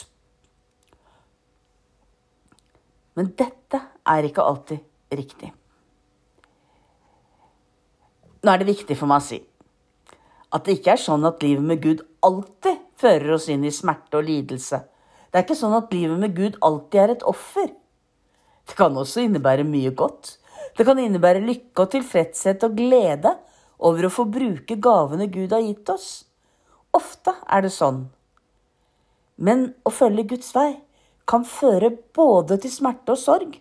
Men 3.19 3.33
dette 3.37 3.81
er 4.09 4.29
ikke 4.29 4.45
alltid 4.47 5.19
riktig. 5.19 5.51
Nå 8.43 8.51
er 8.51 8.63
det 8.63 8.71
viktig 8.71 8.97
for 8.99 9.11
meg 9.11 9.23
å 9.23 9.27
si 9.27 9.43
at 10.53 10.67
det 10.67 10.79
ikke 10.79 10.95
er 10.95 11.01
sånn 11.01 11.25
at 11.25 11.41
livet 11.45 11.65
med 11.65 11.81
Gud 11.81 12.03
alltid 12.27 12.81
fører 13.01 13.37
oss 13.39 13.49
inn 13.53 13.65
i 13.65 13.73
smerte 13.73 14.19
og 14.21 14.27
lidelse. 14.29 14.83
Det 15.33 15.39
er 15.39 15.47
ikke 15.47 15.57
sånn 15.57 15.77
at 15.79 15.95
livet 15.95 16.21
med 16.21 16.35
Gud 16.37 16.59
alltid 16.61 16.99
er 17.01 17.13
et 17.15 17.25
offer. 17.29 17.71
Det 18.69 18.77
kan 18.77 18.97
også 19.01 19.25
innebære 19.25 19.65
mye 19.65 19.95
godt. 19.97 20.35
Det 20.77 20.85
kan 20.85 21.01
innebære 21.01 21.41
lykke 21.47 21.87
og 21.87 21.95
tilfredshet 21.95 22.67
og 22.69 22.77
glede 22.77 23.33
over 23.83 24.07
å 24.07 24.13
få 24.13 24.27
bruke 24.29 24.77
gavene 24.77 25.31
Gud 25.33 25.57
har 25.57 25.65
gitt 25.65 25.89
oss. 25.93 26.11
Ofte 26.93 27.33
er 27.49 27.65
det 27.65 27.73
sånn. 27.73 28.05
Men 29.41 29.71
å 29.89 29.93
følge 29.95 30.27
Guds 30.35 30.51
vei 30.53 30.75
kan 31.29 31.47
føre 31.49 31.89
både 32.15 32.59
til 32.61 32.73
smerte 32.75 33.15
og 33.15 33.21
sorg, 33.21 33.55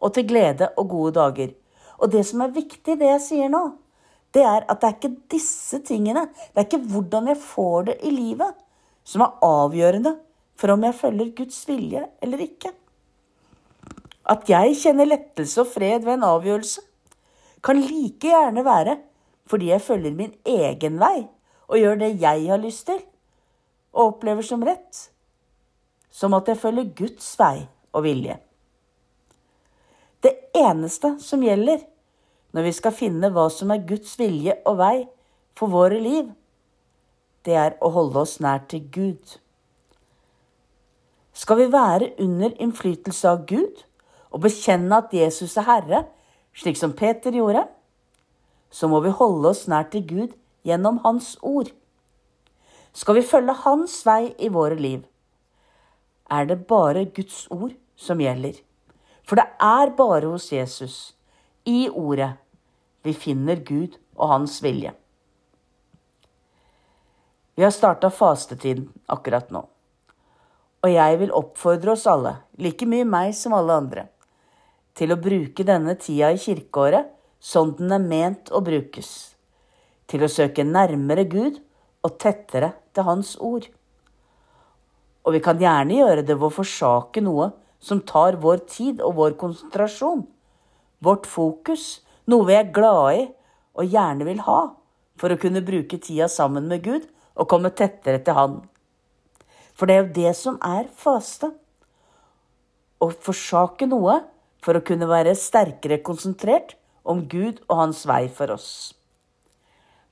og 0.00 0.14
til 0.16 0.24
glede 0.30 0.70
og 0.80 0.88
gode 0.88 1.12
dager. 1.18 1.52
Og 2.00 2.12
det 2.14 2.24
som 2.24 2.40
er 2.40 2.54
viktig, 2.54 2.96
det 2.96 3.10
jeg 3.10 3.22
sier 3.26 3.52
nå, 3.52 3.62
det 4.32 4.44
er 4.46 4.64
at 4.70 4.80
det 4.80 4.88
er 4.88 4.96
ikke 4.96 5.12
disse 5.34 5.80
tingene, 5.84 6.28
det 6.54 6.62
er 6.62 6.68
ikke 6.68 6.92
hvordan 6.92 7.28
jeg 7.32 7.40
får 7.42 7.88
det 7.90 7.96
i 8.06 8.12
livet, 8.14 8.54
som 9.04 9.26
er 9.26 9.42
avgjørende 9.44 10.14
for 10.60 10.72
om 10.72 10.86
jeg 10.86 10.96
følger 10.96 11.34
Guds 11.36 11.58
vilje 11.68 12.04
eller 12.22 12.44
ikke. 12.44 12.72
At 14.30 14.48
jeg 14.48 14.78
kjenner 14.78 15.08
lettelse 15.08 15.60
og 15.64 15.68
fred 15.72 16.06
ved 16.06 16.16
en 16.16 16.28
avgjørelse, 16.30 16.84
kan 17.60 17.80
like 17.82 18.30
gjerne 18.30 18.64
være 18.64 18.96
fordi 19.50 19.68
jeg 19.72 19.84
følger 19.84 20.16
min 20.16 20.32
egen 20.48 20.96
vei 21.00 21.26
og 21.70 21.78
gjør 21.78 22.00
det 22.02 22.10
jeg 22.20 22.46
har 22.50 22.60
lyst 22.60 22.88
til 22.90 22.98
og 23.90 24.14
opplever 24.14 24.46
som 24.46 24.62
rett, 24.66 25.06
som 26.10 26.34
at 26.34 26.48
jeg 26.50 26.58
følger 26.58 26.92
Guds 26.98 27.32
vei 27.38 27.66
og 27.94 28.04
vilje. 28.06 28.36
Det 30.22 30.32
eneste 30.54 31.14
som 31.22 31.42
gjelder, 31.42 31.80
når 32.52 32.66
vi 32.66 32.72
skal 32.74 32.94
finne 32.94 33.30
hva 33.34 33.46
som 33.50 33.70
er 33.70 33.86
Guds 33.86 34.16
vilje 34.18 34.56
og 34.66 34.78
vei 34.82 34.96
for 35.58 35.70
våre 35.72 35.98
liv, 36.02 36.30
det 37.46 37.56
er 37.56 37.76
å 37.80 37.90
holde 37.94 38.20
oss 38.20 38.38
nær 38.42 38.66
til 38.70 38.84
Gud. 38.92 39.38
Skal 41.32 41.62
vi 41.62 41.70
være 41.72 42.12
under 42.20 42.52
innflytelse 42.60 43.30
av 43.30 43.46
Gud 43.48 43.84
og 44.30 44.42
bekjenne 44.44 44.98
at 44.98 45.14
Jesus 45.14 45.56
er 45.58 45.66
Herre, 45.66 46.02
slik 46.54 46.78
som 46.78 46.92
Peter 46.94 47.34
gjorde, 47.34 47.64
så 48.70 48.90
må 48.90 49.00
vi 49.02 49.14
holde 49.14 49.50
oss 49.50 49.64
nær 49.70 49.88
til 49.90 50.04
Gud 50.06 50.36
gjennom 50.66 51.00
Hans 51.04 51.36
ord. 51.42 51.70
Skal 52.92 53.20
vi 53.20 53.26
følge 53.26 53.54
Hans 53.64 54.00
vei 54.06 54.34
i 54.38 54.50
våre 54.52 54.76
liv, 54.78 55.04
er 56.30 56.46
det 56.46 56.66
bare 56.70 57.08
Guds 57.14 57.46
ord 57.50 57.74
som 57.96 58.20
gjelder. 58.22 58.54
For 59.26 59.38
det 59.38 59.46
er 59.62 59.92
bare 59.98 60.30
hos 60.30 60.50
Jesus 60.52 60.96
i 61.68 61.88
Ordet 61.88 62.32
vi 63.02 63.14
finner 63.16 63.62
Gud 63.64 63.96
og 64.16 64.28
Hans 64.34 64.58
vilje. 64.62 64.92
Vi 67.54 67.64
har 67.64 67.72
starta 67.74 68.10
fastetiden 68.10 68.88
akkurat 69.06 69.50
nå. 69.52 69.64
Og 70.80 70.92
jeg 70.92 71.18
vil 71.20 71.34
oppfordre 71.36 71.92
oss 71.92 72.06
alle, 72.08 72.38
like 72.56 72.86
mye 72.88 73.04
meg 73.04 73.34
som 73.36 73.52
alle 73.56 73.76
andre, 73.82 74.06
til 74.96 75.12
å 75.12 75.20
bruke 75.20 75.66
denne 75.68 75.96
tida 76.00 76.30
i 76.32 76.40
kirkeåret 76.40 77.10
sånn 77.40 77.74
den 77.76 77.92
er 77.92 78.04
ment 78.04 78.52
å 78.52 78.62
brukes. 78.64 79.29
Til 80.10 80.26
å 80.26 80.30
søke 80.30 80.66
nærmere 80.66 81.24
Gud 81.30 81.60
og 82.02 82.18
tettere 82.18 82.72
til 82.94 83.06
Hans 83.06 83.36
ord. 83.38 83.68
Og 85.22 85.36
vi 85.36 85.44
kan 85.44 85.60
gjerne 85.60 86.00
gjøre 86.00 86.26
det 86.26 86.34
ved 86.34 86.48
å 86.48 86.56
forsake 86.58 87.22
noe 87.22 87.52
som 87.80 88.02
tar 88.02 88.40
vår 88.42 88.64
tid 88.66 89.00
og 89.04 89.16
vår 89.20 89.38
konsentrasjon 89.40 90.26
vårt 91.00 91.26
fokus, 91.26 92.00
noe 92.28 92.46
vi 92.48 92.56
er 92.56 92.72
glade 92.74 93.14
i 93.16 93.24
og 93.80 93.88
gjerne 93.88 94.26
vil 94.28 94.42
ha 94.44 94.60
for 95.20 95.32
å 95.32 95.40
kunne 95.40 95.64
bruke 95.64 96.00
tida 96.00 96.28
sammen 96.28 96.68
med 96.68 96.84
Gud 96.84 97.06
og 97.34 97.48
komme 97.48 97.72
tettere 97.72 98.20
til 98.24 98.36
Han. 98.36 98.58
For 99.74 99.88
det 99.88 99.96
er 99.96 100.02
jo 100.02 100.14
det 100.16 100.32
som 100.36 100.58
er 100.64 100.90
faste. 100.92 101.52
Å 103.00 103.08
forsake 103.24 103.88
noe 103.88 104.18
for 104.60 104.76
å 104.76 104.84
kunne 104.84 105.08
være 105.08 105.36
sterkere 105.38 106.02
konsentrert 106.04 106.76
om 107.08 107.24
Gud 107.28 107.62
og 107.68 107.78
Hans 107.80 108.04
vei 108.08 108.26
for 108.28 108.52
oss. 108.52 108.92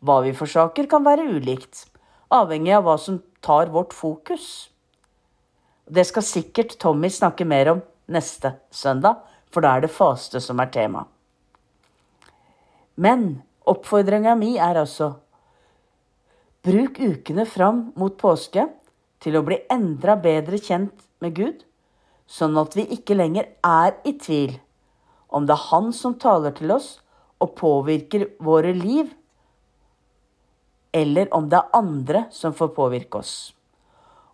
Hva 0.04 0.20
vi 0.22 0.34
forsaker, 0.36 0.86
kan 0.90 1.04
være 1.06 1.26
ulikt, 1.26 1.86
avhengig 2.30 2.74
av 2.76 2.84
hva 2.86 2.96
som 3.00 3.20
tar 3.42 3.72
vårt 3.74 3.94
fokus. 3.96 4.68
Det 5.88 6.04
skal 6.06 6.26
sikkert 6.26 6.76
Tommy 6.78 7.10
snakke 7.10 7.46
mer 7.48 7.72
om 7.72 7.82
neste 8.08 8.54
søndag, 8.70 9.24
for 9.50 9.64
da 9.64 9.76
er 9.76 9.86
det 9.86 9.94
faste 9.94 10.40
som 10.44 10.60
er 10.60 10.70
tema. 10.72 11.06
Men 12.98 13.40
oppfordringa 13.68 14.34
mi 14.38 14.56
er 14.58 14.80
altså 14.80 15.14
Bruk 16.66 16.98
ukene 16.98 17.46
fram 17.48 17.92
mot 17.96 18.16
påske 18.18 18.64
til 19.22 19.38
å 19.38 19.44
bli 19.46 19.60
endra 19.72 20.18
bedre 20.20 20.58
kjent 20.60 21.06
med 21.22 21.36
Gud, 21.36 21.62
sånn 22.28 22.58
at 22.60 22.74
vi 22.76 22.84
ikke 22.98 23.16
lenger 23.16 23.46
er 23.64 23.94
i 24.04 24.16
tvil 24.18 24.58
om 25.28 25.46
det 25.46 25.54
er 25.54 25.66
Han 25.70 25.92
som 25.92 26.16
taler 26.20 26.54
til 26.56 26.72
oss 26.74 26.98
og 27.38 27.54
påvirker 27.60 28.26
våre 28.42 28.72
liv, 28.74 29.10
eller 30.92 31.28
om 31.34 31.48
det 31.48 31.58
er 31.58 31.76
andre 31.76 32.24
som 32.34 32.54
får 32.56 32.72
påvirke 32.76 33.20
oss. 33.20 33.34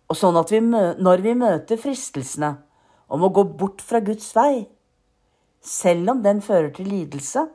Og 0.09 0.17
sånn 0.17 0.37
at 0.37 0.51
vi, 0.53 0.61
når 0.61 1.23
vi 1.25 1.33
møter 1.37 1.81
fristelsene 1.81 2.55
om 3.11 3.25
å 3.25 3.33
gå 3.33 3.43
bort 3.57 3.83
fra 3.85 4.01
Guds 4.05 4.31
vei, 4.37 4.65
selv 5.65 6.13
om 6.13 6.21
den 6.21 6.41
fører 6.45 6.71
til 6.73 6.89
lidelse, 6.91 7.47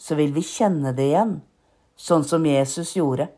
så 0.00 0.16
vil 0.16 0.32
vi 0.36 0.44
kjenne 0.44 0.92
det 0.96 1.10
igjen, 1.10 1.38
sånn 1.96 2.24
som 2.24 2.46
Jesus 2.46 2.94
gjorde, 2.96 3.28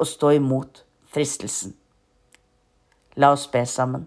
og 0.00 0.08
stå 0.08 0.34
imot 0.38 0.84
fristelsen. 1.12 1.74
La 3.20 3.32
oss 3.34 3.46
be 3.52 3.64
sammen. 3.68 4.06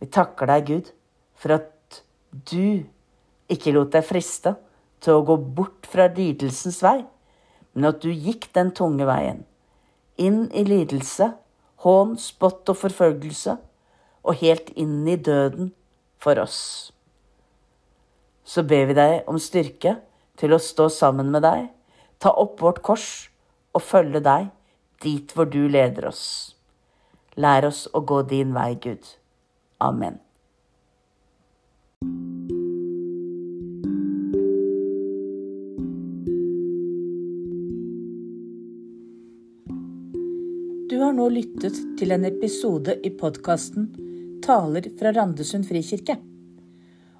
Vi 0.00 0.08
takker 0.12 0.48
deg, 0.48 0.66
Gud, 0.68 0.90
for 1.36 1.56
at 1.56 2.02
du 2.32 2.84
ikke 3.50 3.72
lot 3.74 3.92
deg 3.92 4.04
friste 4.06 4.54
til 5.00 5.16
å 5.16 5.24
gå 5.28 5.36
bort 5.56 5.88
fra 5.88 6.08
lidelsens 6.12 6.80
vei, 6.84 7.00
men 7.74 7.90
at 7.92 8.00
du 8.02 8.10
gikk 8.10 8.48
den 8.56 8.72
tunge 8.76 9.06
veien, 9.08 9.44
inn 10.20 10.46
i 10.52 10.64
lidelse, 10.66 11.32
hån, 11.84 12.16
spott 12.20 12.68
og 12.68 12.80
forfølgelse, 12.84 13.58
og 14.20 14.40
helt 14.42 14.72
inn 14.76 15.04
i 15.08 15.16
døden 15.16 15.72
for 16.20 16.40
oss 16.42 16.90
så 18.50 18.62
ber 18.66 18.88
vi 18.88 18.96
deg 18.98 19.28
om 19.30 19.38
styrke 19.38 19.96
til 20.40 20.54
å 20.54 20.62
stå 20.62 20.88
sammen 20.90 21.30
med 21.30 21.44
deg, 21.46 21.68
ta 22.18 22.32
opp 22.42 22.58
vårt 22.64 22.80
kors 22.86 23.10
og 23.76 23.84
følge 23.86 24.22
deg 24.24 24.48
dit 25.04 25.34
hvor 25.36 25.46
du 25.46 25.62
leder 25.70 26.08
oss. 26.10 26.24
Lær 27.40 27.68
oss 27.68 27.86
å 27.94 28.02
gå 28.02 28.22
din 28.32 28.50
vei, 28.56 28.74
Gud. 28.74 29.14
Amen. 29.80 30.18
Har 41.10 41.16
nå 41.18 41.24
lyttet 41.34 41.74
til 41.98 42.12
en 42.14 42.22
episode 42.28 42.92
i 43.02 43.10
podkasten 43.18 43.88
Taler 44.44 44.84
fra 44.98 45.10
Randesund 45.16 45.66
frikirke. 45.66 46.14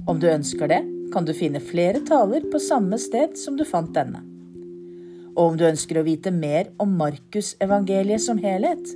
Om 0.06 0.20
du 0.22 0.28
ønsker 0.30 0.70
det, 0.70 0.78
kan 1.10 1.26
du 1.26 1.32
finne 1.34 1.58
flere 1.64 1.98
taler 2.06 2.46
på 2.52 2.60
samme 2.62 3.00
sted 3.02 3.34
som 3.40 3.56
du 3.58 3.64
fant 3.66 3.90
denne. 3.96 4.22
Og 5.34 5.42
om 5.42 5.58
du 5.58 5.66
ønsker 5.66 5.98
å 5.98 6.06
vite 6.06 6.30
mer 6.30 6.70
om 6.78 6.94
Markusevangeliet 7.00 8.22
som 8.22 8.38
helhet, 8.38 8.94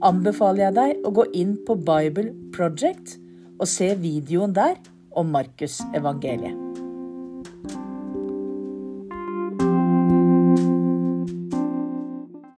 anbefaler 0.00 0.70
jeg 0.70 0.78
deg 0.80 1.04
å 1.04 1.14
gå 1.20 1.28
inn 1.36 1.52
på 1.68 1.76
Bible 1.84 2.32
Project 2.56 3.18
og 3.58 3.68
se 3.68 3.92
videoen 4.00 4.56
der 4.56 4.80
om 5.20 5.36
Markusevangeliet. 5.36 6.59